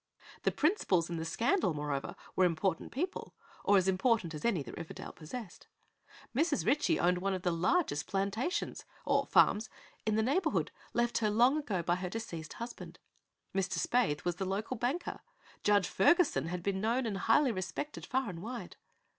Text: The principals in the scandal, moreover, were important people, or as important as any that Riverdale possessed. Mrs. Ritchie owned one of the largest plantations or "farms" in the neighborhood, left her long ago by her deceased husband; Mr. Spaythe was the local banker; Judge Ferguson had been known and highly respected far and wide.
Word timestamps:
The 0.41 0.51
principals 0.51 1.11
in 1.11 1.17
the 1.17 1.25
scandal, 1.25 1.75
moreover, 1.75 2.15
were 2.35 2.45
important 2.45 2.91
people, 2.91 3.35
or 3.63 3.77
as 3.77 3.87
important 3.87 4.33
as 4.33 4.43
any 4.43 4.63
that 4.63 4.75
Riverdale 4.75 5.11
possessed. 5.11 5.67
Mrs. 6.35 6.65
Ritchie 6.65 6.99
owned 6.99 7.19
one 7.19 7.35
of 7.35 7.43
the 7.43 7.51
largest 7.51 8.07
plantations 8.07 8.83
or 9.05 9.27
"farms" 9.27 9.69
in 10.03 10.15
the 10.15 10.23
neighborhood, 10.23 10.71
left 10.95 11.19
her 11.19 11.29
long 11.29 11.55
ago 11.59 11.83
by 11.83 11.97
her 11.97 12.09
deceased 12.09 12.53
husband; 12.53 12.97
Mr. 13.53 13.77
Spaythe 13.77 14.25
was 14.25 14.37
the 14.37 14.43
local 14.45 14.75
banker; 14.75 15.19
Judge 15.63 15.87
Ferguson 15.87 16.47
had 16.47 16.63
been 16.63 16.81
known 16.81 17.05
and 17.05 17.19
highly 17.19 17.51
respected 17.51 18.03
far 18.07 18.27
and 18.27 18.41
wide. 18.41 18.77